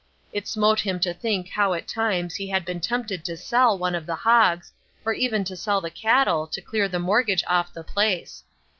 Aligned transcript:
It 0.33 0.47
smote 0.47 0.79
him 0.79 0.99
to 1.01 1.13
think 1.13 1.49
how 1.49 1.73
at 1.75 1.87
times 1.87 2.33
he 2.33 2.47
had 2.49 2.65
been 2.65 2.79
tempted 2.81 3.23
to 3.23 3.37
sell 3.37 3.77
one 3.77 3.93
of 3.93 4.07
the 4.07 4.15
hogs, 4.15 4.71
or 5.05 5.13
even 5.13 5.43
to 5.43 5.55
sell 5.55 5.79
the 5.79 5.91
cattle 5.91 6.47
to 6.47 6.59
clear 6.59 6.87
the 6.89 6.97
mortgage 6.97 7.43
off 7.45 7.71
the 7.71 7.83
place. 7.83 8.43